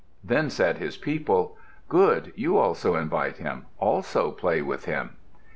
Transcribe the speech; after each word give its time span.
Then 0.23 0.49
said 0.49 0.79
his 0.79 0.97
people, 0.97 1.55
"Good! 1.87 2.33
You 2.35 2.57
also 2.57 2.95
invite 2.95 3.37
him. 3.37 3.67
Also 3.79 4.31
play 4.31 4.59
with 4.63 4.85
him." 4.85 5.11